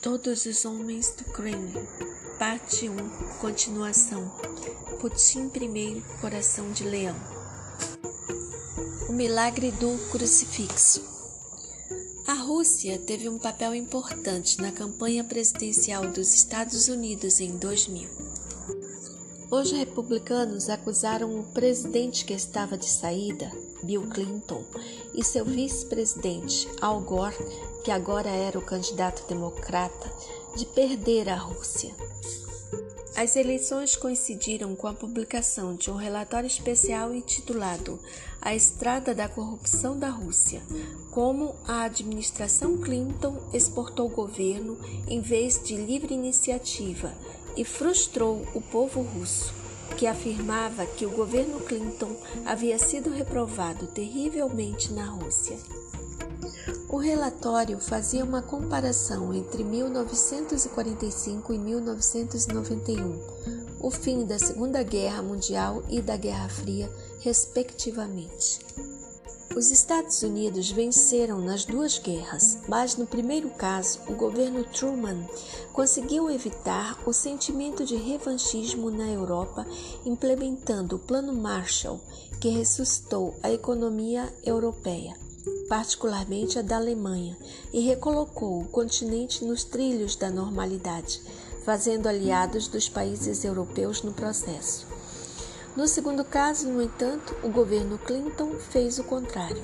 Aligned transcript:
Todos 0.00 0.46
os 0.46 0.64
homens 0.64 1.12
do 1.18 1.24
Kremlin. 1.24 1.74
Parte 2.38 2.88
1. 2.88 2.94
Continuação. 3.40 4.30
Putin 5.00 5.50
I, 5.56 6.02
Coração 6.20 6.70
de 6.70 6.84
Leão. 6.84 7.16
O 9.08 9.12
milagre 9.12 9.72
do 9.72 9.98
crucifixo. 10.12 11.02
A 12.28 12.34
Rússia 12.34 12.96
teve 13.00 13.28
um 13.28 13.40
papel 13.40 13.74
importante 13.74 14.62
na 14.62 14.70
campanha 14.70 15.24
presidencial 15.24 16.06
dos 16.12 16.32
Estados 16.32 16.86
Unidos 16.86 17.40
em 17.40 17.56
2000. 17.56 18.08
Os 19.50 19.72
republicanos 19.72 20.68
acusaram 20.68 21.40
o 21.40 21.42
presidente 21.42 22.24
que 22.24 22.34
estava 22.34 22.78
de 22.78 22.88
saída, 22.88 23.50
Bill 23.82 24.08
Clinton, 24.10 24.62
e 25.12 25.24
seu 25.24 25.44
vice-presidente, 25.44 26.68
Al 26.80 27.00
Gore, 27.00 27.34
que 27.88 27.92
agora 27.92 28.28
era 28.28 28.58
o 28.58 28.62
candidato 28.62 29.26
democrata, 29.26 30.12
de 30.54 30.66
perder 30.66 31.26
a 31.26 31.36
Rússia. 31.36 31.94
As 33.16 33.34
eleições 33.34 33.96
coincidiram 33.96 34.76
com 34.76 34.86
a 34.86 34.92
publicação 34.92 35.74
de 35.74 35.90
um 35.90 35.94
relatório 35.94 36.46
especial 36.46 37.14
intitulado 37.14 37.98
A 38.42 38.54
Estrada 38.54 39.14
da 39.14 39.26
Corrupção 39.26 39.98
da 39.98 40.10
Rússia, 40.10 40.60
como 41.10 41.56
a 41.66 41.84
administração 41.84 42.76
Clinton 42.76 43.34
exportou 43.54 44.08
o 44.08 44.14
governo 44.14 44.78
em 45.06 45.22
vez 45.22 45.58
de 45.58 45.74
livre 45.74 46.12
iniciativa 46.12 47.14
e 47.56 47.64
frustrou 47.64 48.46
o 48.54 48.60
povo 48.60 49.00
russo 49.00 49.54
que 49.96 50.06
afirmava 50.06 50.84
que 50.84 51.06
o 51.06 51.10
governo 51.10 51.58
Clinton 51.60 52.14
havia 52.44 52.78
sido 52.78 53.08
reprovado 53.08 53.86
terrivelmente 53.86 54.92
na 54.92 55.06
Rússia. 55.06 55.56
O 56.90 56.96
relatório 56.96 57.78
fazia 57.78 58.24
uma 58.24 58.40
comparação 58.40 59.34
entre 59.34 59.62
1945 59.62 61.52
e 61.52 61.58
1991, 61.58 63.20
o 63.78 63.90
fim 63.90 64.24
da 64.24 64.38
Segunda 64.38 64.82
Guerra 64.82 65.20
Mundial 65.20 65.82
e 65.90 66.00
da 66.00 66.16
Guerra 66.16 66.48
Fria, 66.48 66.90
respectivamente. 67.20 68.60
Os 69.54 69.70
Estados 69.70 70.22
Unidos 70.22 70.70
venceram 70.70 71.42
nas 71.42 71.66
duas 71.66 71.98
guerras, 71.98 72.58
mas 72.66 72.96
no 72.96 73.06
primeiro 73.06 73.50
caso, 73.50 74.00
o 74.08 74.14
governo 74.14 74.64
Truman 74.64 75.28
conseguiu 75.74 76.30
evitar 76.30 76.98
o 77.06 77.12
sentimento 77.12 77.84
de 77.84 77.96
revanchismo 77.96 78.90
na 78.90 79.08
Europa, 79.10 79.66
implementando 80.06 80.96
o 80.96 81.00
Plano 81.00 81.34
Marshall, 81.34 82.00
que 82.40 82.48
ressuscitou 82.48 83.34
a 83.42 83.52
economia 83.52 84.32
europeia, 84.42 85.27
particularmente 85.68 86.58
a 86.58 86.62
da 86.62 86.76
Alemanha, 86.76 87.36
e 87.72 87.80
recolocou 87.80 88.62
o 88.62 88.68
continente 88.68 89.44
nos 89.44 89.64
trilhos 89.64 90.16
da 90.16 90.30
normalidade, 90.30 91.20
fazendo 91.64 92.06
aliados 92.06 92.68
dos 92.68 92.88
países 92.88 93.44
europeus 93.44 94.02
no 94.02 94.12
processo. 94.12 94.86
No 95.76 95.86
segundo 95.86 96.24
caso, 96.24 96.68
no 96.68 96.82
entanto, 96.82 97.36
o 97.42 97.50
governo 97.50 97.98
Clinton 97.98 98.54
fez 98.58 98.98
o 98.98 99.04
contrário. 99.04 99.62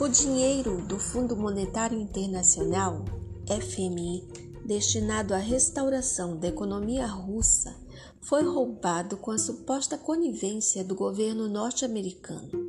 O 0.00 0.06
dinheiro 0.06 0.82
do 0.82 0.98
Fundo 0.98 1.34
Monetário 1.34 1.98
Internacional, 1.98 3.04
FMI, 3.46 4.22
destinado 4.64 5.34
à 5.34 5.38
restauração 5.38 6.36
da 6.36 6.46
economia 6.46 7.06
russa, 7.06 7.74
foi 8.20 8.44
roubado 8.44 9.16
com 9.16 9.30
a 9.30 9.38
suposta 9.38 9.96
conivência 9.96 10.84
do 10.84 10.94
governo 10.94 11.48
norte-americano. 11.48 12.67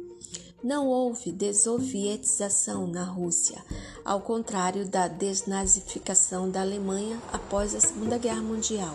Não 0.61 0.87
houve 0.87 1.31
desovietização 1.31 2.85
na 2.85 3.03
Rússia, 3.03 3.63
ao 4.03 4.19
contrário 4.19 4.85
da 4.85 5.07
desnazificação 5.07 6.49
da 6.49 6.59
Alemanha 6.59 7.17
após 7.31 7.73
a 7.73 7.79
Segunda 7.79 8.17
Guerra 8.17 8.41
Mundial. 8.41 8.93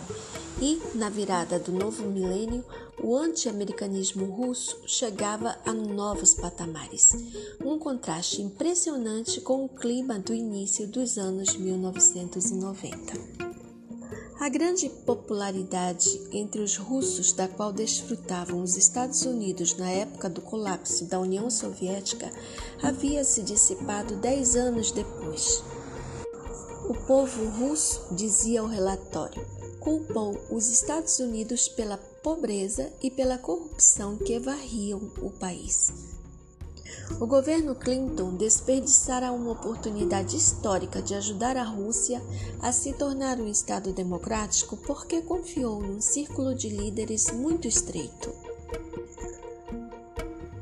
E, 0.61 0.79
na 0.93 1.09
virada 1.09 1.57
do 1.57 1.71
novo 1.71 2.03
milênio, 2.03 2.63
o 3.03 3.15
anti-americanismo 3.15 4.25
russo 4.25 4.79
chegava 4.85 5.57
a 5.65 5.73
novos 5.73 6.35
patamares, 6.35 7.13
um 7.63 7.79
contraste 7.79 8.41
impressionante 8.41 9.41
com 9.41 9.65
o 9.65 9.69
clima 9.69 10.19
do 10.19 10.33
início 10.33 10.87
dos 10.87 11.17
anos 11.17 11.57
1990. 11.57 13.44
A 14.45 14.49
grande 14.49 14.87
popularidade 14.89 16.21
entre 16.31 16.61
os 16.61 16.77
russos, 16.77 17.33
da 17.33 17.47
qual 17.47 17.73
desfrutavam 17.73 18.61
os 18.61 18.77
Estados 18.77 19.23
Unidos 19.23 19.75
na 19.75 19.89
época 19.89 20.29
do 20.29 20.39
colapso 20.39 21.05
da 21.05 21.19
União 21.19 21.49
Soviética, 21.49 22.31
havia 22.79 23.23
se 23.23 23.41
dissipado 23.41 24.17
dez 24.17 24.55
anos 24.55 24.91
depois. 24.91 25.63
O 26.87 26.93
povo 27.07 27.43
russo, 27.57 28.05
dizia 28.11 28.63
o 28.63 28.67
relatório, 28.67 29.43
culpou 29.79 30.39
os 30.51 30.69
Estados 30.69 31.17
Unidos 31.17 31.67
pela 31.67 31.97
pobreza 31.97 32.93
e 33.01 33.09
pela 33.09 33.39
corrupção 33.39 34.15
que 34.15 34.37
varriam 34.37 35.11
o 35.23 35.31
país. 35.31 35.91
O 37.19 37.25
governo 37.25 37.75
Clinton 37.75 38.35
desperdiçara 38.35 39.31
uma 39.31 39.51
oportunidade 39.51 40.35
histórica 40.35 41.01
de 41.01 41.13
ajudar 41.13 41.55
a 41.57 41.63
Rússia 41.63 42.21
a 42.61 42.71
se 42.71 42.93
tornar 42.93 43.39
um 43.39 43.47
Estado 43.47 43.93
democrático 43.93 44.75
porque 44.77 45.21
confiou 45.21 45.81
num 45.81 46.01
círculo 46.01 46.53
de 46.55 46.69
líderes 46.69 47.31
muito 47.31 47.67
estreito. 47.67 48.33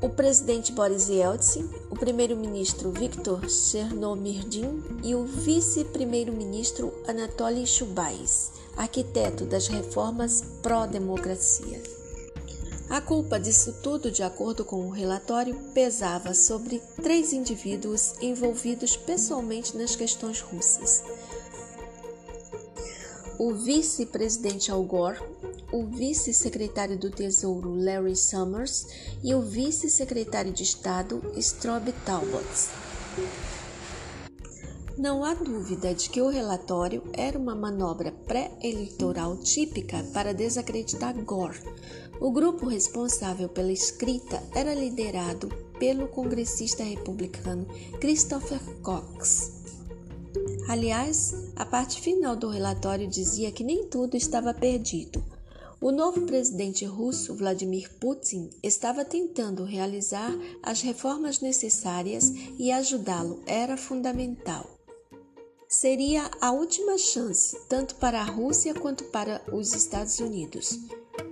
O 0.01 0.09
presidente 0.09 0.71
Boris 0.71 1.07
Yeltsin, 1.07 1.69
o 1.89 1.95
primeiro-ministro 1.95 2.91
Viktor 2.91 3.49
Chernomyrdin 3.49 4.83
e 5.01 5.15
o 5.15 5.23
vice-primeiro-ministro 5.25 6.93
Anatoly 7.07 7.65
Chubais 7.65 8.51
arquiteto 8.75 9.45
das 9.45 9.67
reformas 9.67 10.43
pró-democracia. 10.61 12.02
A 12.93 13.01
culpa 13.01 13.39
disso 13.39 13.73
tudo, 13.81 14.11
de 14.11 14.21
acordo 14.21 14.63
com 14.63 14.85
o 14.85 14.91
relatório, 14.91 15.55
pesava 15.73 16.31
sobre 16.35 16.79
três 17.01 17.33
indivíduos 17.33 18.13
envolvidos 18.21 18.95
pessoalmente 18.95 19.75
nas 19.75 19.95
questões 19.95 20.41
russas: 20.41 21.03
o 23.39 23.51
vice-presidente 23.51 24.69
Al 24.69 24.83
Gore, 24.83 25.17
o 25.71 25.87
vice-secretário 25.87 26.95
do 26.95 27.09
Tesouro 27.09 27.73
Larry 27.73 28.15
Summers 28.15 28.85
e 29.23 29.33
o 29.33 29.41
vice-secretário 29.41 30.53
de 30.53 30.61
Estado 30.61 31.19
Strobe 31.35 31.93
Talbot. 32.05 32.45
Não 34.97 35.23
há 35.23 35.33
dúvida 35.33 35.91
de 35.95 36.07
que 36.07 36.21
o 36.21 36.29
relatório 36.29 37.01
era 37.13 37.37
uma 37.37 37.55
manobra 37.55 38.11
pré-eleitoral 38.11 39.37
típica 39.37 40.03
para 40.13 40.35
desacreditar 40.35 41.15
Gore. 41.23 41.57
O 42.21 42.31
grupo 42.31 42.67
responsável 42.67 43.49
pela 43.49 43.71
escrita 43.71 44.43
era 44.53 44.75
liderado 44.75 45.49
pelo 45.79 46.07
congressista 46.07 46.83
republicano 46.83 47.65
Christopher 47.99 48.59
Cox. 48.83 49.63
Aliás, 50.69 51.33
a 51.55 51.65
parte 51.65 51.99
final 51.99 52.35
do 52.35 52.47
relatório 52.47 53.07
dizia 53.07 53.51
que 53.51 53.63
nem 53.63 53.87
tudo 53.87 54.15
estava 54.15 54.53
perdido. 54.53 55.23
O 55.81 55.91
novo 55.91 56.21
presidente 56.21 56.85
russo, 56.85 57.33
Vladimir 57.33 57.89
Putin, 57.99 58.47
estava 58.61 59.03
tentando 59.03 59.63
realizar 59.63 60.31
as 60.61 60.81
reformas 60.81 61.41
necessárias 61.41 62.31
e 62.59 62.71
ajudá-lo 62.71 63.41
era 63.47 63.75
fundamental 63.75 64.72
seria 65.73 66.29
a 66.39 66.51
última 66.51 66.99
chance, 66.99 67.57
tanto 67.67 67.95
para 67.95 68.21
a 68.21 68.23
Rússia 68.23 68.75
quanto 68.75 69.05
para 69.05 69.41
os 69.51 69.73
Estados 69.73 70.19
Unidos. 70.19 70.79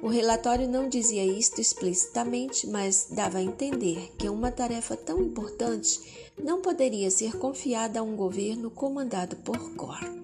O 0.02 0.07
relatório 0.07 0.68
não 0.68 0.90
dizia 0.90 1.24
isto 1.24 1.62
explicitamente, 1.62 2.66
mas 2.66 3.07
dava 3.12 3.38
a 3.38 3.44
entender 3.44 4.12
que 4.18 4.28
uma 4.28 4.52
tarefa 4.52 4.97
tão 4.97 5.22
importante 5.22 6.32
não 6.43 6.59
poderia 6.59 7.11
ser 7.11 7.38
confiada 7.38 7.99
a 7.99 8.03
um 8.03 8.16
governo 8.16 8.72
comandado 8.72 9.35
por 9.38 9.58
Gore. 9.76 10.21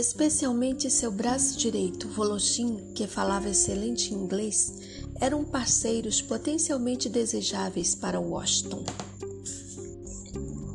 Especialmente 0.00 0.90
seu 0.90 1.12
braço 1.12 1.58
direito, 1.58 2.08
Voloshin, 2.08 2.92
que 2.94 3.06
falava 3.06 3.48
excelente 3.48 4.14
inglês, 4.14 4.72
eram 5.20 5.44
parceiros 5.44 6.22
potencialmente 6.22 7.08
desejáveis 7.08 7.94
para 7.94 8.18
Washington. 8.18 8.82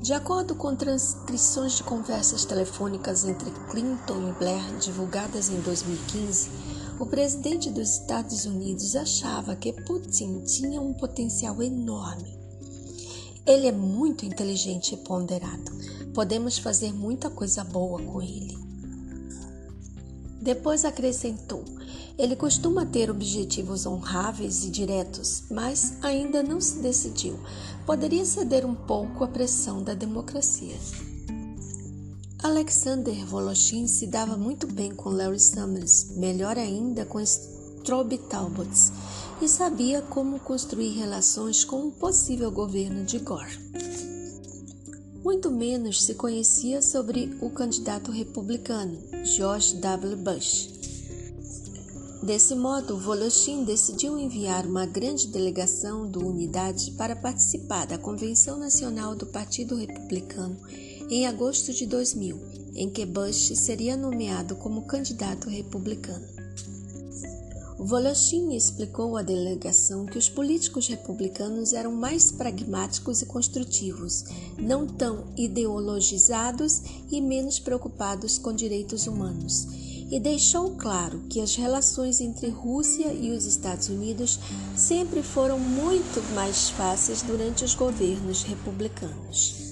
De 0.02 0.14
acordo 0.14 0.56
com 0.56 0.76
transcrições 0.76 1.78
de 1.78 1.84
conversas 1.84 2.46
telefônicas 2.46 3.26
entre 3.26 3.50
Clinton 3.72 4.30
e 4.30 4.32
Blair 4.34 4.78
divulgadas 4.80 5.50
em 5.50 5.60
2015, 5.62 6.50
o 7.00 7.06
presidente 7.08 7.72
dos 7.72 8.00
Estados 8.00 8.46
Unidos 8.46 8.96
achava 8.96 9.56
que 9.56 9.74
Putin 9.74 10.42
tinha 10.42 10.80
um 10.80 10.94
potencial 10.94 11.62
enorme. 11.64 12.40
Ele 13.46 13.68
é 13.68 13.72
muito 13.72 14.26
inteligente 14.26 14.94
e 14.94 14.98
ponderado 14.98 15.76
Podemos 16.16 16.58
fazer 16.58 16.94
muita 16.94 17.30
coisa 17.30 17.62
boa 17.62 18.02
com 18.02 18.22
ele. 18.22 18.65
Depois 20.46 20.86
acrescentou: 20.86 21.66
Ele 22.20 22.36
costuma 22.36 22.86
ter 22.86 23.10
objetivos 23.10 23.88
honráveis 23.88 24.64
e 24.64 24.70
diretos, 24.70 25.46
mas 25.50 25.98
ainda 26.04 26.44
não 26.44 26.62
se 26.62 26.78
decidiu. 26.84 27.40
Poderia 27.84 28.24
ceder 28.24 28.64
um 28.64 28.76
pouco 28.76 29.24
à 29.24 29.28
pressão 29.28 29.82
da 29.82 29.96
democracia. 29.96 30.76
Alexander 32.44 33.26
Voloshin 33.26 33.88
se 33.88 34.06
dava 34.06 34.38
muito 34.38 34.68
bem 34.68 34.94
com 34.94 35.10
Larry 35.10 35.40
Summers, 35.40 36.12
melhor 36.16 36.60
ainda 36.60 37.06
com 37.06 37.20
Strobe 37.20 38.20
Talbot, 38.20 38.70
e 39.42 39.48
sabia 39.48 40.04
como 40.04 40.40
construir 40.40 40.90
relações 40.90 41.66
com 41.66 41.88
o 41.88 41.92
possível 41.92 42.52
governo 42.52 43.04
de 43.04 43.18
Gore. 43.18 43.95
Muito 45.26 45.50
menos 45.50 46.04
se 46.04 46.14
conhecia 46.14 46.84
sobre 46.84 47.36
o 47.42 47.50
candidato 47.50 48.12
republicano, 48.12 48.96
George 49.24 49.76
W. 49.78 50.18
Bush. 50.18 50.70
Desse 52.22 52.54
modo, 52.54 52.96
Voloshin 52.96 53.64
decidiu 53.64 54.20
enviar 54.20 54.68
uma 54.68 54.86
grande 54.86 55.28
delegação 55.30 56.08
do 56.08 56.24
Unidade 56.24 56.92
para 56.92 57.16
participar 57.16 57.88
da 57.88 57.98
Convenção 57.98 58.60
Nacional 58.60 59.16
do 59.16 59.26
Partido 59.26 59.76
Republicano 59.76 60.58
em 61.10 61.26
agosto 61.26 61.74
de 61.74 61.88
2000, 61.88 62.40
em 62.76 62.88
que 62.88 63.04
Bush 63.04 63.52
seria 63.56 63.98
nomeado 63.98 64.56
como 64.56 64.86
candidato 64.86 65.50
republicano. 65.50 66.35
Voloshin 67.78 68.56
explicou 68.56 69.18
à 69.18 69.22
delegação 69.22 70.06
que 70.06 70.18
os 70.18 70.30
políticos 70.30 70.88
republicanos 70.88 71.74
eram 71.74 71.92
mais 71.92 72.32
pragmáticos 72.32 73.22
e 73.22 73.26
construtivos, 73.26 74.24
não 74.58 74.88
tão 74.88 75.26
ideologizados 75.36 76.82
e 77.12 77.20
menos 77.20 77.60
preocupados 77.60 78.38
com 78.38 78.54
direitos 78.54 79.08
humanos, 79.08 79.68
e 80.10 80.20
deixou 80.20 80.72
claro 80.72 81.20
que 81.30 81.42
as 81.42 81.56
relações 81.56 82.22
entre 82.22 82.50
Rússia 82.50 83.12
e 83.12 83.32
os 83.32 83.46
Estados 83.46 83.90
Unidos 83.90 84.40
sempre 84.78 85.22
foram 85.22 85.60
muito 85.60 86.22
mais 86.34 86.70
fáceis 86.70 87.22
durante 87.24 87.66
os 87.66 87.76
governos 87.76 88.44
republicanos 88.44 89.65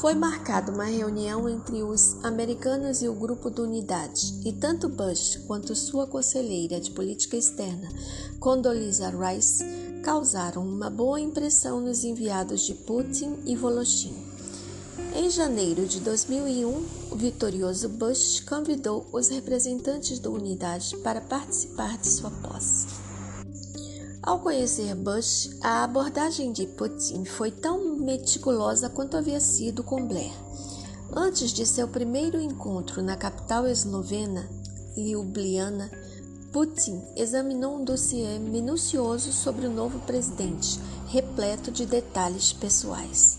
foi 0.00 0.14
marcada 0.14 0.72
uma 0.72 0.84
reunião 0.84 1.46
entre 1.46 1.82
os 1.82 2.16
americanos 2.24 3.02
e 3.02 3.08
o 3.08 3.12
grupo 3.12 3.50
do 3.50 3.64
Unidade, 3.64 4.34
e 4.46 4.50
tanto 4.50 4.88
Bush 4.88 5.38
quanto 5.46 5.76
sua 5.76 6.06
conselheira 6.06 6.80
de 6.80 6.90
política 6.90 7.36
externa, 7.36 7.86
Condoleezza 8.38 9.10
Rice, 9.10 9.62
causaram 10.02 10.66
uma 10.66 10.88
boa 10.88 11.20
impressão 11.20 11.82
nos 11.82 12.02
enviados 12.02 12.62
de 12.62 12.72
Putin 12.72 13.40
e 13.44 13.54
Voloshin. 13.54 14.16
Em 15.14 15.28
janeiro 15.28 15.84
de 15.84 16.00
2001, 16.00 16.86
o 17.10 17.16
vitorioso 17.16 17.90
Bush 17.90 18.40
convidou 18.40 19.06
os 19.12 19.28
representantes 19.28 20.18
da 20.18 20.30
Unidade 20.30 20.96
para 20.98 21.20
participar 21.20 21.98
de 21.98 22.08
sua 22.08 22.30
posse. 22.30 22.86
Ao 24.22 24.38
conhecer 24.38 24.94
Bush, 24.94 25.50
a 25.62 25.82
abordagem 25.82 26.52
de 26.52 26.66
Putin 26.66 27.24
foi 27.24 27.50
tão 27.50 27.89
meticulosa 28.00 28.88
quanto 28.88 29.16
havia 29.16 29.38
sido 29.40 29.84
com 29.84 30.06
Blair. 30.06 30.32
Antes 31.14 31.52
de 31.52 31.66
seu 31.66 31.86
primeiro 31.88 32.40
encontro 32.40 33.02
na 33.02 33.16
capital 33.16 33.66
eslovena, 33.66 34.48
Ljubljana, 34.96 35.90
Putin 36.52 37.00
examinou 37.16 37.76
um 37.76 37.84
dossiê 37.84 38.38
minucioso 38.38 39.32
sobre 39.32 39.66
o 39.66 39.70
novo 39.70 40.00
presidente, 40.00 40.80
repleto 41.08 41.70
de 41.70 41.86
detalhes 41.86 42.52
pessoais. 42.52 43.38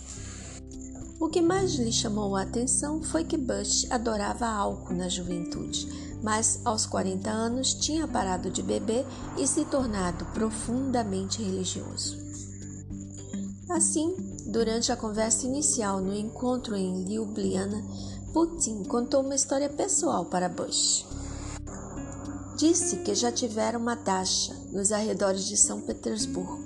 O 1.20 1.28
que 1.30 1.42
mais 1.42 1.74
lhe 1.74 1.92
chamou 1.92 2.36
a 2.36 2.44
atenção 2.44 3.02
foi 3.02 3.24
que 3.24 3.38
Bush 3.38 3.86
adorava 3.90 4.48
álcool 4.48 4.94
na 4.94 5.10
juventude 5.10 6.12
mas 6.22 6.62
aos 6.64 6.86
40 6.86 7.30
anos 7.30 7.74
tinha 7.74 8.08
parado 8.08 8.50
de 8.50 8.62
beber 8.62 9.06
e 9.38 9.48
se 9.48 9.66
tornado 9.66 10.26
profundamente 10.34 11.42
religioso. 11.42 12.18
Assim, 13.70 14.31
durante 14.52 14.92
a 14.92 14.98
conversa 14.98 15.46
inicial 15.46 16.02
no 16.02 16.14
encontro 16.14 16.76
em 16.76 17.06
Ljubljana, 17.06 17.82
Putin 18.34 18.84
contou 18.84 19.22
uma 19.22 19.34
história 19.34 19.70
pessoal 19.70 20.26
para 20.26 20.50
Bush. 20.50 21.06
Disse 22.58 22.98
que 22.98 23.16
já 23.16 23.32
tivera 23.32 23.78
uma 23.78 23.96
taxa 23.96 24.54
nos 24.74 24.92
arredores 24.92 25.46
de 25.46 25.56
São 25.56 25.80
Petersburgo, 25.82 26.60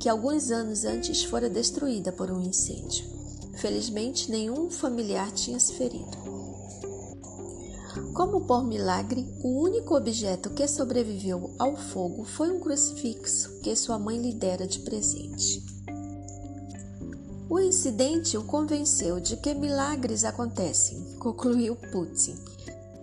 que 0.00 0.08
alguns 0.08 0.50
anos 0.50 0.84
antes 0.86 1.22
fora 1.22 1.50
destruída 1.50 2.10
por 2.10 2.30
um 2.30 2.40
incêndio. 2.40 3.04
Felizmente, 3.58 4.30
nenhum 4.30 4.70
familiar 4.70 5.30
tinha 5.30 5.60
se 5.60 5.74
ferido. 5.74 6.16
Como 8.14 8.46
por 8.46 8.64
milagre, 8.64 9.26
o 9.44 9.60
único 9.62 9.94
objeto 9.94 10.50
que 10.50 10.66
sobreviveu 10.66 11.54
ao 11.58 11.76
fogo 11.76 12.24
foi 12.24 12.50
um 12.50 12.58
crucifixo 12.58 13.60
que 13.60 13.76
sua 13.76 13.98
mãe 13.98 14.18
lhe 14.18 14.32
dera 14.32 14.66
de 14.66 14.80
presente. 14.80 15.79
O 17.50 17.58
incidente 17.58 18.38
o 18.38 18.44
convenceu 18.44 19.20
de 19.20 19.36
que 19.36 19.52
milagres 19.52 20.24
acontecem, 20.24 21.16
concluiu 21.18 21.76
Putin. 21.92 22.36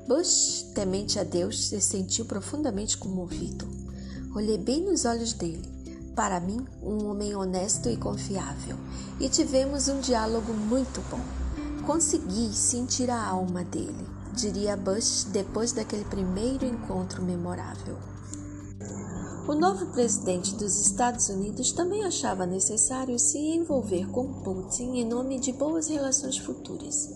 Bush, 0.07 0.71
temente 0.73 1.19
a 1.19 1.23
Deus, 1.23 1.67
se 1.67 1.79
sentiu 1.81 2.25
profundamente 2.25 2.97
comovido. 2.97 3.67
Olhei 4.33 4.57
bem 4.57 4.81
nos 4.81 5.05
olhos 5.05 5.33
dele. 5.33 5.69
Para 6.15 6.39
mim, 6.39 6.65
um 6.81 7.07
homem 7.07 7.35
honesto 7.35 7.89
e 7.89 7.97
confiável, 7.97 8.77
e 9.19 9.29
tivemos 9.29 9.87
um 9.87 9.99
diálogo 9.99 10.53
muito 10.53 11.01
bom. 11.11 11.19
Consegui 11.85 12.51
sentir 12.53 13.11
a 13.11 13.21
alma 13.21 13.63
dele 13.63 14.17
diria 14.37 14.77
Bush 14.77 15.23
depois 15.31 15.71
daquele 15.71 16.05
primeiro 16.05 16.63
encontro 16.63 17.23
memorável. 17.23 17.97
O 19.47 19.55
novo 19.55 19.85
presidente 19.87 20.55
dos 20.55 20.77
Estados 20.77 21.29
Unidos 21.29 21.71
também 21.71 22.03
achava 22.03 22.45
necessário 22.45 23.17
se 23.17 23.37
envolver 23.37 24.05
com 24.11 24.41
Putin 24.41 24.97
em 24.97 25.05
nome 25.05 25.39
de 25.39 25.53
boas 25.53 25.87
relações 25.87 26.37
futuras. 26.37 27.09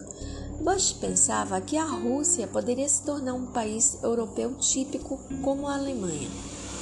Bush 0.63 0.93
pensava 0.93 1.59
que 1.59 1.75
a 1.75 1.83
Rússia 1.83 2.47
poderia 2.47 2.87
se 2.87 3.03
tornar 3.03 3.33
um 3.33 3.47
país 3.47 4.01
europeu 4.01 4.55
típico 4.55 5.19
como 5.43 5.67
a 5.67 5.75
Alemanha, 5.75 6.29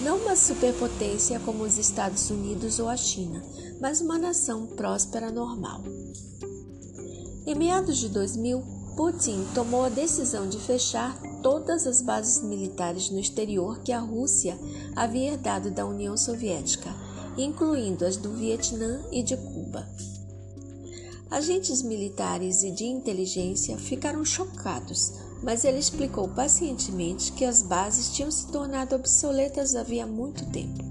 não 0.04 0.18
uma 0.18 0.36
superpotência 0.36 1.40
como 1.40 1.63
os 1.63 1.80
Estados 1.80 2.30
Unidos 2.30 2.78
ou 2.78 2.88
a 2.88 2.95
China, 2.95 3.44
mas 3.81 4.02
uma 4.02 4.19
nação 4.19 4.68
próspera 4.68 5.31
normal. 5.31 5.81
Em 7.48 7.56
meados 7.56 7.98
de 7.98 8.10
2000, 8.10 8.62
Putin 8.95 9.48
tomou 9.56 9.85
a 9.85 9.90
decisão 9.90 10.47
de 10.47 10.59
fechar 10.59 11.19
todas 11.42 11.88
as 11.88 12.02
bases 12.02 12.44
militares 12.44 13.10
no 13.10 13.19
exterior 13.19 13.80
que 13.81 13.92
a 13.92 14.00
Rússia 14.00 14.58
havia 14.96 15.34
herdado 15.34 15.72
da 15.72 15.86
União 15.86 16.16
Soviética, 16.16 16.94
incluindo 17.38 18.06
as 18.06 18.18
do 18.18 18.31
Vietnã 18.34 19.02
e 19.12 19.24
de 19.24 19.36
Cuba. 19.38 19.88
Agentes 21.31 21.84
militares 21.84 22.64
e 22.64 22.72
de 22.72 22.86
inteligência 22.86 23.78
ficaram 23.78 24.26
chocados, 24.26 25.14
mas 25.44 25.64
ele 25.64 25.78
explicou 25.78 26.28
pacientemente 26.28 27.31
que 27.34 27.46
as 27.46 27.62
bases 27.62 28.10
tinham 28.10 28.31
se 28.31 28.48
tornado 28.48 28.96
obsoletas 28.96 29.76
havia 29.76 30.08
muito 30.08 30.46
tempo. 30.48 30.84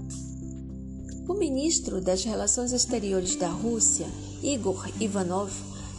O 1.27 1.33
ministro 1.33 2.01
das 2.01 2.23
Relações 2.23 2.71
Exteriores 2.71 3.35
da 3.35 3.49
Rússia, 3.49 4.07
Igor 4.41 4.89
Ivanov, 4.99 5.51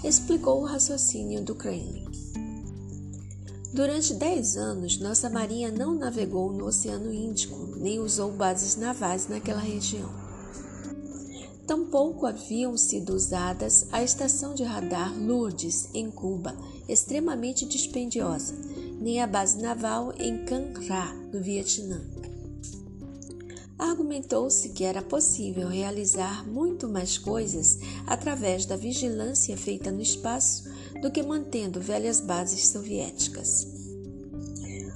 explicou 0.03 0.63
o 0.63 0.65
raciocínio 0.65 1.43
do 1.43 1.55
Kremlin. 1.55 2.00
Durante 3.73 4.15
dez 4.15 4.57
anos, 4.57 4.99
nossa 4.99 5.31
marinha 5.31 5.71
não 5.71 5.95
navegou 5.95 6.53
no 6.53 6.67
Oceano 6.67 7.13
Índico, 7.13 7.77
nem 7.77 8.01
usou 8.01 8.33
bases 8.33 8.77
navais 8.77 9.29
naquela 9.29 9.61
região. 9.61 10.11
Tampouco 11.67 12.27
haviam 12.27 12.77
sido 12.77 13.15
usadas 13.15 13.87
a 13.93 14.03
estação 14.03 14.55
de 14.55 14.65
radar 14.65 15.17
Lourdes, 15.17 15.89
em 15.95 16.11
Cuba, 16.11 16.57
extremamente 16.89 17.65
dispendiosa, 17.65 18.55
nem 19.01 19.23
a 19.23 19.27
base 19.27 19.63
naval 19.63 20.13
em 20.19 20.45
Ra, 20.89 21.15
no 21.33 21.41
Vietnã 21.41 22.01
argumentou-se 23.81 24.69
que 24.71 24.85
era 24.85 25.01
possível 25.01 25.69
realizar 25.69 26.47
muito 26.47 26.89
mais 26.89 27.17
coisas 27.17 27.79
através 28.07 28.67
da 28.67 28.77
vigilância 28.77 29.57
feita 29.57 29.91
no 29.91 30.03
espaço 30.03 30.71
do 31.01 31.11
que 31.11 31.23
mantendo 31.23 31.81
velhas 31.81 32.21
bases 32.21 32.69
soviéticas. 32.69 33.67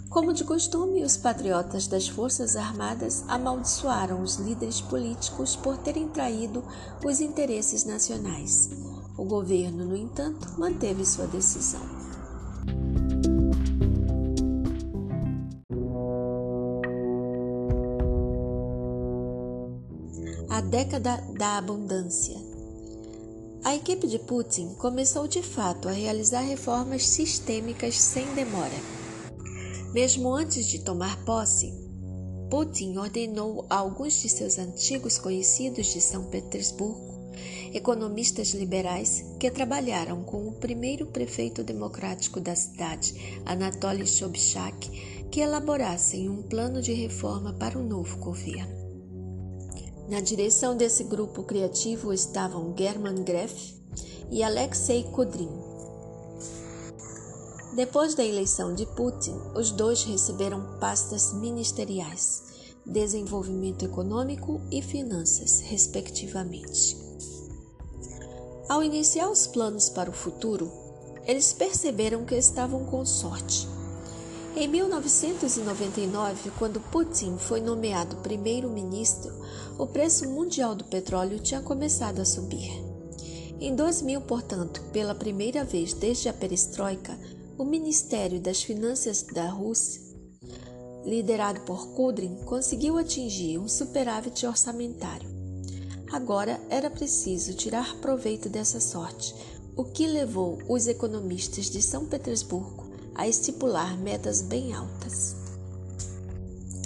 Como 0.09 0.33
de 0.33 0.45
costume, 0.45 1.03
os 1.03 1.17
patriotas 1.17 1.89
das 1.89 2.07
Forças 2.07 2.55
Armadas 2.55 3.25
amaldiçoaram 3.27 4.23
os 4.23 4.37
líderes 4.37 4.81
políticos 4.81 5.57
por 5.57 5.77
terem 5.79 6.09
traído 6.09 6.63
os 7.05 7.21
interesses 7.21 7.85
nacionais. 7.85 8.71
O 9.17 9.25
governo, 9.25 9.85
no 9.85 9.97
entanto, 9.97 10.55
manteve 10.59 11.05
sua 11.05 11.27
decisão. 11.27 12.05
a 20.55 20.61
década 20.61 21.21
da 21.37 21.59
abundância. 21.59 22.44
A 23.65 23.75
equipe 23.75 24.07
de 24.07 24.19
Putin 24.19 24.75
começou 24.75 25.27
de 25.27 25.43
fato 25.43 25.89
a 25.89 25.93
realizar 25.93 26.43
reformas 26.43 27.07
sistêmicas 27.07 27.99
sem 27.99 28.27
demora. 28.35 28.75
Mesmo 29.95 30.35
antes 30.35 30.67
de 30.67 30.81
tomar 30.81 31.25
posse, 31.25 31.73
Putin 32.51 32.99
ordenou 32.99 33.65
a 33.71 33.77
alguns 33.77 34.21
de 34.21 34.29
seus 34.29 34.59
antigos 34.59 35.19
conhecidos 35.19 35.87
de 35.87 36.01
São 36.03 36.25
Petersburgo, 36.25 37.33
economistas 37.73 38.51
liberais 38.51 39.25
que 39.41 39.51
trabalharam 39.51 40.23
com 40.23 40.47
o 40.47 40.53
primeiro 40.53 41.07
prefeito 41.07 41.65
democrático 41.65 42.41
da 42.41 42.55
cidade, 42.55 43.41
Anatoly 43.47 44.07
Sobchak, 44.07 44.91
que 45.31 45.41
elaborassem 45.41 46.29
um 46.29 46.43
plano 46.43 46.83
de 46.83 46.93
reforma 46.93 47.55
para 47.55 47.79
o 47.79 47.83
novo 47.83 48.19
governo. 48.19 48.84
Na 50.09 50.21
direção 50.21 50.77
desse 50.77 51.05
grupo 51.05 51.43
criativo 51.43 52.13
estavam 52.13 52.75
German 52.77 53.25
Greff 53.25 53.75
e 54.31 54.43
Alexei 54.43 55.05
Kudrin. 55.05 55.49
Depois 57.75 58.15
da 58.15 58.23
eleição 58.23 58.75
de 58.75 58.85
Putin, 58.85 59.35
os 59.55 59.71
dois 59.71 60.05
receberam 60.05 60.79
pastas 60.79 61.33
ministeriais, 61.33 62.43
desenvolvimento 62.85 63.85
econômico 63.85 64.61
e 64.71 64.83
finanças, 64.83 65.61
respectivamente. 65.61 66.99
Ao 68.69 68.83
iniciar 68.83 69.31
os 69.31 69.47
planos 69.47 69.89
para 69.89 70.11
o 70.11 70.13
futuro, 70.13 70.71
eles 71.27 71.55
perceberam 71.55 72.27
que 72.27 72.35
estavam 72.35 72.85
com 72.85 73.07
sorte 73.07 73.67
em 74.57 74.69
1999, 74.69 76.53
quando 76.59 76.81
Putin 76.81 77.37
foi 77.37 77.61
nomeado 77.61 78.17
primeiro-ministro, 78.17 79.35
o 79.77 79.85
preço 79.85 80.29
mundial 80.29 80.77
do 80.77 80.85
petróleo 80.85 81.41
tinha 81.41 81.61
começado 81.61 82.21
a 82.21 82.25
subir. 82.25 82.71
Em 83.61 83.75
2000, 83.75 84.21
portanto, 84.21 84.81
pela 84.93 85.15
primeira 85.15 85.65
vez 85.65 85.93
desde 85.93 86.29
a 86.29 86.33
perestroika, 86.33 87.19
o 87.59 87.65
Ministério 87.65 88.41
das 88.41 88.63
Finanças 88.63 89.23
da 89.23 89.49
Rússia, 89.49 90.01
liderado 91.05 91.61
por 91.63 91.89
Kudrin, 91.89 92.37
conseguiu 92.45 92.97
atingir 92.97 93.59
um 93.59 93.67
superávit 93.67 94.47
orçamentário. 94.47 95.29
Agora 96.13 96.61
era 96.71 96.89
preciso 96.89 97.55
tirar 97.55 97.97
proveito 97.97 98.49
dessa 98.49 98.79
sorte, 98.79 99.35
o 99.77 99.85
que 99.85 100.07
levou 100.07 100.59
os 100.69 100.87
economistas 100.87 101.69
de 101.69 101.83
São 101.83 102.07
Petersburgo 102.07 102.84
a 103.15 103.29
estipular 103.29 103.97
metas 103.97 104.43
bem 104.43 104.75
altas. 104.75 105.37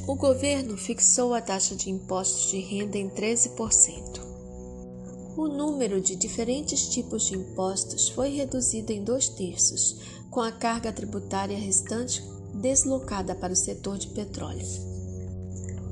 O 0.07 0.15
governo 0.15 0.77
fixou 0.77 1.35
a 1.35 1.41
taxa 1.41 1.75
de 1.75 1.91
impostos 1.91 2.51
de 2.51 2.59
renda 2.61 2.99
em 2.99 3.09
13%. 3.09 4.21
O 5.37 5.49
número 5.49 6.01
de 6.01 6.17
diferentes 6.17 6.89
tipos 6.89 7.25
de 7.25 7.37
impostos 7.37 8.09
foi 8.09 8.31
reduzido 8.31 8.93
em 8.93 9.05
dois 9.05 9.29
terços, 9.29 10.01
com 10.31 10.41
a 10.41 10.51
carga 10.51 10.93
tributária 10.93 11.57
restante 11.57 12.23
deslocada 12.55 13.35
para 13.35 13.53
o 13.53 13.57
setor 13.57 13.99
de 13.99 14.09
petróleo. 14.09 14.67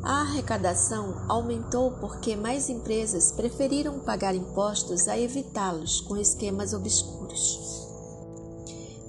A 0.03 0.21
arrecadação 0.23 1.25
aumentou 1.29 1.93
porque 1.93 2.37
mais 2.37 2.69
empresas 2.69 3.33
preferiram 3.33 4.01
pagar 4.01 4.35
impostos 4.35 5.09
a 5.09 5.19
evitá-los 5.19 6.01
com 6.01 6.17
esquemas 6.17 6.73
obscuros 6.73 7.86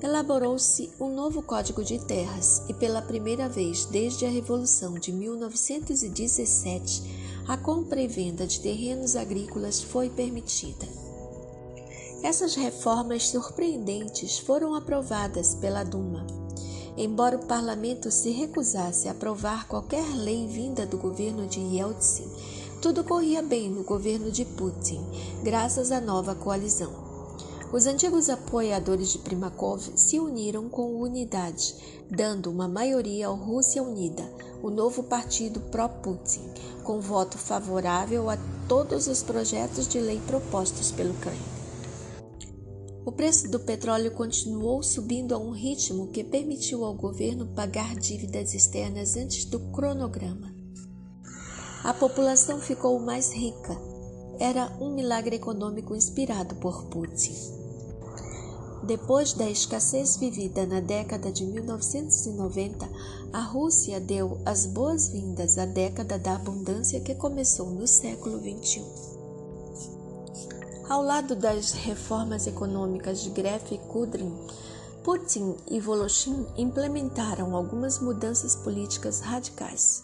elaborou-se 0.02 0.92
um 1.00 1.10
novo 1.10 1.42
Código 1.42 1.84
de 1.84 2.00
Terras 2.00 2.62
e, 2.70 2.74
pela 2.74 3.02
primeira 3.02 3.50
vez 3.50 3.86
desde 3.86 4.26
a 4.26 4.30
Revolução 4.30 4.94
de 4.94 5.12
1917, 5.12 7.44
a 7.48 7.58
compra 7.58 8.02
e 8.02 8.08
venda 8.08 8.46
de 8.46 8.60
terrenos 8.60 9.16
agrícolas 9.16 9.82
foi 9.82 10.10
permitida. 10.10 10.86
Essas 12.22 12.56
reformas 12.56 13.30
surpreendentes 13.30 14.40
foram 14.40 14.76
aprovadas 14.76 15.56
pela 15.56 15.84
Duma. 15.84 16.26
Embora 16.98 17.38
o 17.38 17.46
parlamento 17.46 18.10
se 18.10 18.32
recusasse 18.32 19.08
a 19.08 19.12
aprovar 19.12 19.68
qualquer 19.68 20.06
lei 20.16 20.48
vinda 20.48 20.86
do 20.86 20.98
governo 20.98 21.48
de 21.48 21.60
Yeltsin, 21.60 22.28
tudo 22.82 23.04
corria 23.04 23.42
bem 23.42 23.70
no 23.70 23.84
governo 23.84 24.32
de 24.32 24.46
Putin, 24.46 25.04
graças 25.44 25.92
à 25.92 26.02
nova 26.02 26.36
coalizão. 26.36 27.07
Os 27.72 27.86
antigos 27.86 28.30
apoiadores 28.30 29.10
de 29.10 29.18
Primakov 29.18 29.92
se 29.98 30.18
uniram 30.18 30.70
com 30.70 31.02
unidade, 31.02 31.76
dando 32.10 32.50
uma 32.50 32.66
maioria 32.66 33.28
ao 33.28 33.36
Rússia 33.36 33.84
Unida, 33.84 34.24
o 34.64 34.70
novo 34.70 35.04
partido 35.04 35.60
pró-Putin, 35.60 36.50
com 36.86 37.02
voto 37.02 37.38
favorável 37.38 38.30
a 38.30 38.38
todos 38.70 39.08
os 39.08 39.22
projetos 39.22 39.86
de 39.86 40.00
lei 40.00 40.18
propostos 40.26 40.92
pelo 40.92 41.14
Kremlin. 41.16 41.42
O 43.06 43.12
preço 43.12 43.50
do 43.52 43.60
petróleo 43.60 44.12
continuou 44.12 44.82
subindo 44.82 45.36
a 45.36 45.38
um 45.38 45.52
ritmo 45.52 46.08
que 46.08 46.24
permitiu 46.24 46.86
ao 46.86 46.94
governo 46.94 47.48
pagar 47.48 47.96
dívidas 47.96 48.54
externas 48.54 49.18
antes 49.18 49.44
do 49.44 49.60
cronograma. 49.72 50.56
A 51.84 51.94
população 51.94 52.60
ficou 52.60 52.98
mais 53.00 53.32
rica. 53.34 53.78
Era 54.40 54.72
um 54.80 54.94
milagre 54.94 55.36
econômico 55.36 55.96
inspirado 55.96 56.56
por 56.56 56.86
Putin. 56.86 57.57
Depois 58.88 59.34
da 59.34 59.50
escassez 59.50 60.16
vivida 60.16 60.66
na 60.66 60.80
década 60.80 61.30
de 61.30 61.46
1990, 61.46 62.88
a 63.34 63.42
Rússia 63.42 64.00
deu 64.00 64.40
as 64.46 64.66
boas-vindas 64.66 65.58
à 65.58 65.66
década 65.66 66.18
da 66.18 66.36
abundância 66.36 67.02
que 67.02 67.14
começou 67.14 67.70
no 67.70 67.86
século 67.86 68.40
XXI. 68.40 68.86
Ao 70.88 71.02
lado 71.02 71.36
das 71.36 71.74
reformas 71.74 72.48
econômicas 72.48 73.22
de 73.24 73.30
Gref 73.32 73.74
e 73.74 73.78
Kudrin, 73.78 74.34
Putin 75.04 75.58
e 75.70 75.82
Voloshin 75.82 76.46
implementaram 76.58 77.58
algumas 77.58 78.00
mudanças 78.00 78.56
políticas 78.56 79.20
radicais. 79.20 80.02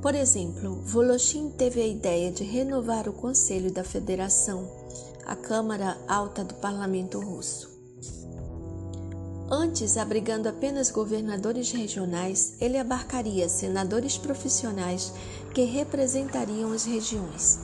Por 0.00 0.14
exemplo, 0.14 0.80
Voloshin 0.86 1.50
teve 1.50 1.82
a 1.82 1.86
ideia 1.86 2.32
de 2.32 2.44
renovar 2.44 3.06
o 3.06 3.12
Conselho 3.12 3.70
da 3.70 3.84
Federação 3.84 4.66
a 5.26 5.34
Câmara 5.34 5.98
Alta 6.06 6.44
do 6.44 6.54
Parlamento 6.54 7.18
Russo. 7.18 7.68
Antes, 9.50 9.96
abrigando 9.96 10.48
apenas 10.48 10.90
governadores 10.90 11.72
regionais, 11.72 12.56
ele 12.60 12.78
abarcaria 12.78 13.48
senadores 13.48 14.16
profissionais 14.16 15.12
que 15.52 15.64
representariam 15.64 16.72
as 16.72 16.84
regiões. 16.84 17.58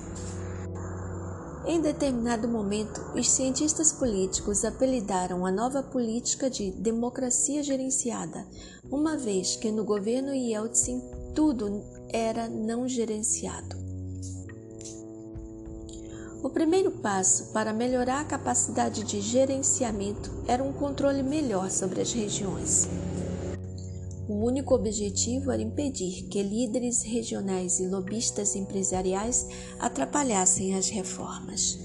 Em 1.65 1.81
determinado 1.81 2.49
momento, 2.49 3.01
os 3.15 3.31
cientistas 3.31 3.93
políticos 3.93 4.65
apelidaram 4.65 5.47
a 5.47 5.53
nova 5.53 5.85
política 5.85 6.51
de 6.51 6.73
democracia 6.73 7.63
gerenciada, 7.63 8.45
uma 8.91 9.17
vez 9.17 9.55
que 9.55 9.71
no 9.71 9.85
governo 9.85 10.35
Yeltsin 10.35 11.01
tudo 11.33 11.81
era 12.09 12.49
não 12.49 12.89
gerenciado. 12.89 13.92
O 16.43 16.51
primeiro 16.51 16.91
passo 16.91 17.53
para 17.53 17.73
melhorar 17.73 18.21
a 18.21 18.25
capacidade 18.25 19.05
de 19.05 19.21
gerenciamento 19.21 20.29
era 20.49 20.63
um 20.63 20.73
controle 20.73 21.23
melhor 21.23 21.71
sobre 21.71 22.01
as 22.01 22.13
regiões. 22.13 22.89
O 24.29 24.45
único 24.45 24.75
objetivo 24.75 25.53
era 25.53 25.63
impedir 25.63 26.25
que 26.25 26.43
líderes 26.43 27.03
regionais 27.03 27.79
e 27.79 27.87
lobistas 27.87 28.57
empresariais 28.57 29.47
atrapalhassem 29.79 30.75
as 30.75 30.89
reformas. 30.89 31.79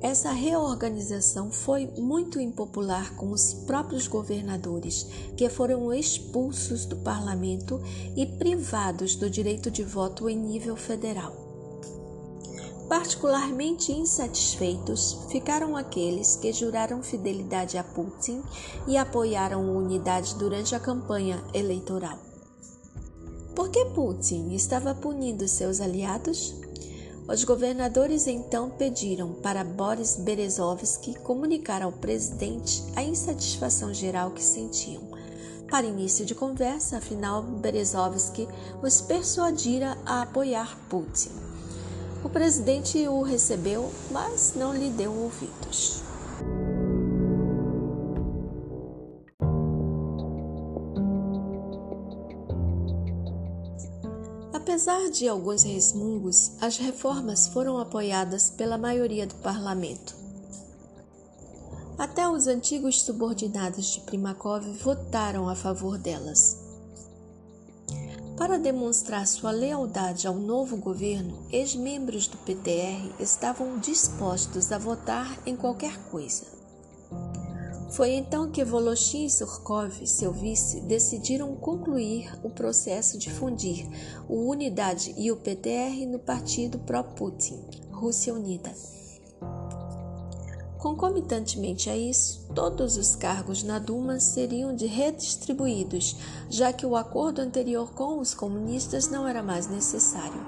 Essa 0.00 0.30
reorganização 0.30 1.50
foi 1.50 1.86
muito 1.98 2.40
impopular 2.40 3.14
com 3.16 3.30
os 3.30 3.52
próprios 3.52 4.06
governadores, 4.06 5.06
que 5.36 5.50
foram 5.50 5.92
expulsos 5.92 6.86
do 6.86 6.96
parlamento 6.96 7.78
e 8.16 8.24
privados 8.24 9.16
do 9.16 9.28
direito 9.28 9.70
de 9.70 9.82
voto 9.82 10.30
em 10.30 10.38
nível 10.38 10.76
federal. 10.76 11.47
Particularmente 12.88 13.92
insatisfeitos 13.92 15.18
ficaram 15.28 15.76
aqueles 15.76 16.36
que 16.36 16.52
juraram 16.54 17.02
fidelidade 17.02 17.76
a 17.76 17.84
Putin 17.84 18.42
e 18.86 18.96
apoiaram 18.96 19.76
unidade 19.76 20.34
durante 20.36 20.74
a 20.74 20.80
campanha 20.80 21.44
eleitoral. 21.52 22.18
Por 23.54 23.68
que 23.68 23.84
Putin 23.86 24.54
estava 24.54 24.94
punindo 24.94 25.46
seus 25.46 25.80
aliados? 25.80 26.54
Os 27.28 27.44
governadores 27.44 28.26
então 28.26 28.70
pediram 28.70 29.34
para 29.34 29.62
Boris 29.62 30.16
Berezovsky 30.16 31.14
comunicar 31.18 31.82
ao 31.82 31.92
presidente 31.92 32.82
a 32.96 33.02
insatisfação 33.02 33.92
geral 33.92 34.30
que 34.30 34.42
sentiam. 34.42 35.02
Para 35.70 35.86
início 35.86 36.24
de 36.24 36.34
conversa, 36.34 36.96
afinal, 36.96 37.42
Berezovsky 37.42 38.48
os 38.82 39.02
persuadira 39.02 39.98
a 40.06 40.22
apoiar 40.22 40.78
Putin. 40.88 41.47
O 42.28 42.30
presidente 42.30 43.08
o 43.08 43.22
recebeu, 43.22 43.90
mas 44.10 44.52
não 44.54 44.74
lhe 44.74 44.90
deu 44.90 45.10
ouvidos. 45.10 46.02
Apesar 54.52 55.08
de 55.10 55.26
alguns 55.26 55.62
resmungos, 55.62 56.52
as 56.60 56.76
reformas 56.76 57.46
foram 57.48 57.78
apoiadas 57.78 58.50
pela 58.50 58.76
maioria 58.76 59.26
do 59.26 59.36
parlamento. 59.36 60.14
Até 61.96 62.28
os 62.28 62.46
antigos 62.46 63.00
subordinados 63.00 63.86
de 63.86 64.00
Primakov 64.02 64.66
votaram 64.82 65.48
a 65.48 65.54
favor 65.54 65.96
delas. 65.96 66.67
Para 68.38 68.56
demonstrar 68.56 69.26
sua 69.26 69.50
lealdade 69.50 70.28
ao 70.28 70.36
novo 70.36 70.76
governo, 70.76 71.44
ex-membros 71.50 72.28
do 72.28 72.36
PTR 72.38 73.12
estavam 73.18 73.80
dispostos 73.80 74.70
a 74.70 74.78
votar 74.78 75.36
em 75.44 75.56
qualquer 75.56 75.98
coisa. 76.04 76.44
Foi 77.90 78.10
então 78.12 78.48
que 78.48 78.64
Voloshin 78.64 79.26
e 79.26 79.30
Surkov, 79.30 80.06
seu 80.06 80.32
vice, 80.32 80.80
decidiram 80.82 81.56
concluir 81.56 82.32
o 82.44 82.48
processo 82.48 83.18
de 83.18 83.28
fundir 83.28 83.88
o 84.28 84.48
Unidade 84.48 85.12
e 85.18 85.32
o 85.32 85.36
PTR 85.36 86.06
no 86.06 86.20
partido 86.20 86.78
pró-Putin, 86.78 87.58
Rússia 87.90 88.32
Unida. 88.32 88.72
Concomitantemente 90.78 91.90
a 91.90 91.96
isso, 91.96 92.46
todos 92.54 92.96
os 92.96 93.16
cargos 93.16 93.64
na 93.64 93.80
Duma 93.80 94.20
seriam 94.20 94.74
de 94.74 94.86
redistribuídos, 94.86 96.16
já 96.48 96.72
que 96.72 96.86
o 96.86 96.94
acordo 96.94 97.40
anterior 97.40 97.90
com 97.92 98.20
os 98.20 98.32
comunistas 98.32 99.08
não 99.08 99.26
era 99.26 99.42
mais 99.42 99.66
necessário. 99.66 100.40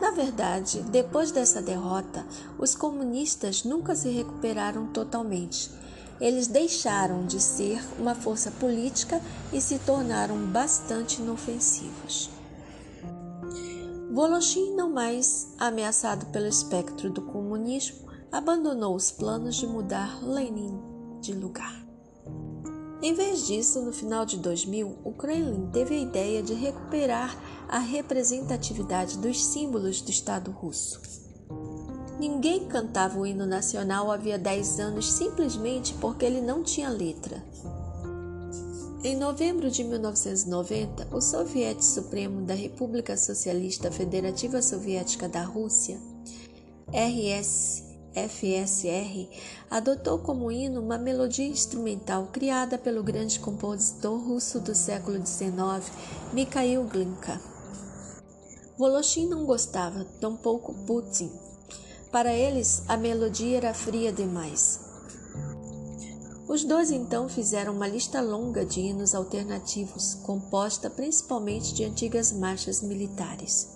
Na 0.00 0.10
verdade, 0.10 0.82
depois 0.90 1.30
dessa 1.30 1.62
derrota, 1.62 2.26
os 2.58 2.74
comunistas 2.74 3.62
nunca 3.62 3.94
se 3.94 4.10
recuperaram 4.10 4.88
totalmente. 4.88 5.70
Eles 6.20 6.48
deixaram 6.48 7.24
de 7.24 7.40
ser 7.40 7.80
uma 8.00 8.16
força 8.16 8.50
política 8.50 9.20
e 9.52 9.60
se 9.60 9.78
tornaram 9.78 10.36
bastante 10.46 11.22
inofensivos. 11.22 12.30
Voloshin, 14.10 14.74
não 14.74 14.90
mais 14.90 15.54
ameaçado 15.56 16.26
pelo 16.26 16.46
espectro 16.46 17.10
do 17.10 17.22
comunismo, 17.22 18.07
abandonou 18.30 18.94
os 18.94 19.10
planos 19.10 19.56
de 19.56 19.66
mudar 19.66 20.22
Lenin 20.22 20.78
de 21.20 21.32
lugar. 21.32 21.86
Em 23.00 23.14
vez 23.14 23.46
disso, 23.46 23.80
no 23.80 23.92
final 23.92 24.26
de 24.26 24.38
2000, 24.38 24.98
o 25.04 25.12
Kremlin 25.12 25.70
teve 25.72 25.94
a 25.94 26.00
ideia 26.00 26.42
de 26.42 26.52
recuperar 26.52 27.36
a 27.68 27.78
representatividade 27.78 29.18
dos 29.18 29.44
símbolos 29.44 30.00
do 30.00 30.10
Estado 30.10 30.50
russo. 30.50 31.00
Ninguém 32.18 32.66
cantava 32.66 33.18
o 33.20 33.24
hino 33.24 33.46
nacional 33.46 34.10
havia 34.10 34.36
10 34.36 34.80
anos 34.80 35.12
simplesmente 35.12 35.94
porque 35.94 36.24
ele 36.24 36.40
não 36.40 36.64
tinha 36.64 36.88
letra. 36.88 37.42
Em 39.04 39.16
novembro 39.16 39.70
de 39.70 39.84
1990, 39.84 41.14
o 41.14 41.20
Soviete 41.20 41.84
Supremo 41.84 42.44
da 42.44 42.54
República 42.54 43.16
Socialista 43.16 43.92
Federativa 43.92 44.60
Soviética 44.60 45.28
da 45.28 45.44
Rússia, 45.44 46.00
RS 46.88 47.87
FSR, 48.26 49.28
adotou 49.70 50.18
como 50.18 50.50
hino 50.50 50.80
uma 50.80 50.96
melodia 50.96 51.46
instrumental 51.46 52.28
criada 52.32 52.78
pelo 52.78 53.02
grande 53.02 53.38
compositor 53.38 54.18
russo 54.18 54.58
do 54.58 54.74
século 54.74 55.24
XIX, 55.24 55.52
Mikhail 56.32 56.84
Glinka. 56.84 57.40
Voloshin 58.78 59.28
não 59.28 59.44
gostava, 59.44 60.04
tampouco 60.20 60.72
Putin. 60.86 61.30
Para 62.10 62.32
eles, 62.32 62.82
a 62.88 62.96
melodia 62.96 63.58
era 63.58 63.74
fria 63.74 64.12
demais. 64.12 64.80
Os 66.48 66.64
dois 66.64 66.90
então 66.90 67.28
fizeram 67.28 67.74
uma 67.74 67.86
lista 67.86 68.22
longa 68.22 68.64
de 68.64 68.80
hinos 68.80 69.14
alternativos, 69.14 70.14
composta 70.14 70.88
principalmente 70.88 71.74
de 71.74 71.84
antigas 71.84 72.32
marchas 72.32 72.80
militares. 72.80 73.68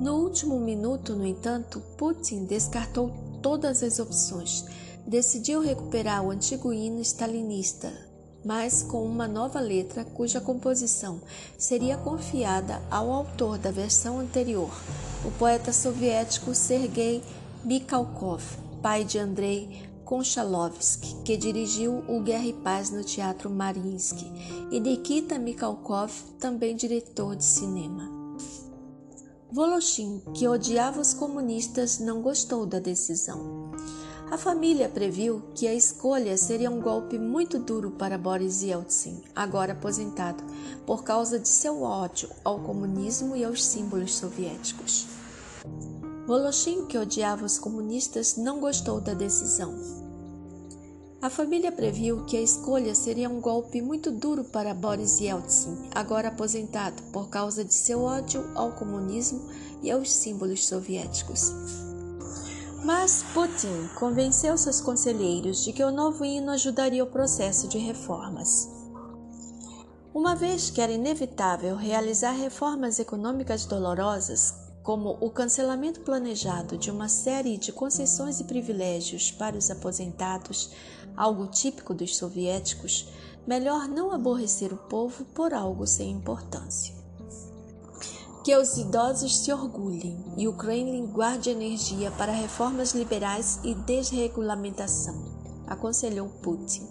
No 0.00 0.14
último 0.14 0.58
minuto, 0.58 1.14
no 1.14 1.26
entanto, 1.26 1.78
Putin 1.98 2.46
descartou 2.46 3.12
todas 3.42 3.82
as 3.82 3.98
opções. 3.98 4.64
Decidiu 5.06 5.60
recuperar 5.60 6.24
o 6.24 6.30
antigo 6.30 6.72
hino 6.72 7.02
stalinista, 7.02 7.92
mas 8.42 8.82
com 8.82 9.04
uma 9.04 9.28
nova 9.28 9.60
letra 9.60 10.02
cuja 10.02 10.40
composição 10.40 11.20
seria 11.58 11.98
confiada 11.98 12.80
ao 12.90 13.12
autor 13.12 13.58
da 13.58 13.70
versão 13.70 14.18
anterior, 14.18 14.70
o 15.22 15.30
poeta 15.32 15.70
soviético 15.70 16.54
Sergei 16.54 17.22
Mikhalkov, 17.62 18.42
pai 18.80 19.04
de 19.04 19.18
Andrei 19.18 19.82
Konchalovsky, 20.06 21.14
que 21.24 21.36
dirigiu 21.36 22.02
o 22.08 22.20
Guerra 22.20 22.46
e 22.46 22.54
Paz 22.54 22.90
no 22.90 23.04
Teatro 23.04 23.50
Mariinsky, 23.50 24.26
e 24.70 24.80
Nikita 24.80 25.38
Mikhalkov, 25.38 26.10
também 26.38 26.74
diretor 26.74 27.36
de 27.36 27.44
cinema. 27.44 28.19
Voloshin, 29.52 30.22
que 30.32 30.46
odiava 30.46 31.00
os 31.00 31.12
comunistas, 31.12 31.98
não 31.98 32.22
gostou 32.22 32.64
da 32.64 32.78
decisão. 32.78 33.72
A 34.30 34.38
família 34.38 34.88
previu 34.88 35.42
que 35.56 35.66
a 35.66 35.74
escolha 35.74 36.36
seria 36.38 36.70
um 36.70 36.80
golpe 36.80 37.18
muito 37.18 37.58
duro 37.58 37.90
para 37.90 38.16
Boris 38.16 38.62
Yeltsin, 38.62 39.20
agora 39.34 39.72
aposentado, 39.72 40.44
por 40.86 41.02
causa 41.02 41.36
de 41.36 41.48
seu 41.48 41.82
ódio 41.82 42.30
ao 42.44 42.60
comunismo 42.60 43.34
e 43.34 43.44
aos 43.44 43.64
símbolos 43.64 44.14
soviéticos. 44.14 45.06
Voloshin, 46.28 46.86
que 46.86 46.96
odiava 46.96 47.44
os 47.44 47.58
comunistas, 47.58 48.36
não 48.36 48.60
gostou 48.60 49.00
da 49.00 49.14
decisão. 49.14 49.99
A 51.22 51.28
família 51.28 51.70
previu 51.70 52.24
que 52.24 52.34
a 52.34 52.40
escolha 52.40 52.94
seria 52.94 53.28
um 53.28 53.42
golpe 53.42 53.82
muito 53.82 54.10
duro 54.10 54.42
para 54.42 54.72
Boris 54.72 55.20
Yeltsin, 55.20 55.76
agora 55.94 56.28
aposentado, 56.28 57.02
por 57.12 57.28
causa 57.28 57.62
de 57.62 57.74
seu 57.74 58.02
ódio 58.04 58.42
ao 58.54 58.72
comunismo 58.72 59.38
e 59.82 59.90
aos 59.90 60.10
símbolos 60.10 60.66
soviéticos. 60.66 61.52
Mas 62.86 63.22
Putin 63.34 63.90
convenceu 63.98 64.56
seus 64.56 64.80
conselheiros 64.80 65.62
de 65.62 65.74
que 65.74 65.84
o 65.84 65.90
novo 65.90 66.24
hino 66.24 66.52
ajudaria 66.52 67.04
o 67.04 67.10
processo 67.10 67.68
de 67.68 67.76
reformas. 67.76 68.66
Uma 70.14 70.34
vez 70.34 70.70
que 70.70 70.80
era 70.80 70.90
inevitável 70.90 71.76
realizar 71.76 72.32
reformas 72.32 72.98
econômicas 72.98 73.66
dolorosas, 73.66 74.54
como 74.90 75.16
o 75.20 75.30
cancelamento 75.30 76.00
planejado 76.00 76.76
de 76.76 76.90
uma 76.90 77.08
série 77.08 77.56
de 77.56 77.70
concessões 77.70 78.40
e 78.40 78.44
privilégios 78.44 79.30
para 79.30 79.56
os 79.56 79.70
aposentados, 79.70 80.72
algo 81.16 81.46
típico 81.46 81.94
dos 81.94 82.16
soviéticos, 82.16 83.06
melhor 83.46 83.86
não 83.86 84.10
aborrecer 84.10 84.72
o 84.72 84.76
povo 84.76 85.24
por 85.26 85.54
algo 85.54 85.86
sem 85.86 86.10
importância. 86.10 86.92
Que 88.42 88.56
os 88.56 88.78
idosos 88.78 89.38
se 89.38 89.52
orgulhem 89.52 90.24
e 90.36 90.48
o 90.48 90.54
Kremlin 90.54 91.06
guarde 91.06 91.50
energia 91.50 92.10
para 92.10 92.32
reformas 92.32 92.92
liberais 92.92 93.60
e 93.62 93.76
desregulamentação, 93.76 95.14
aconselhou 95.68 96.28
Putin. 96.42 96.84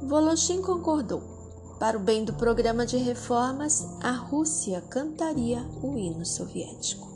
Voloshin 0.00 0.62
concordou. 0.62 1.33
Para 1.78 1.96
o 1.98 2.00
bem 2.00 2.24
do 2.24 2.32
programa 2.32 2.86
de 2.86 2.96
reformas, 2.96 3.86
a 4.02 4.12
Rússia 4.12 4.80
cantaria 4.90 5.64
o 5.82 5.98
hino 5.98 6.24
soviético. 6.24 7.13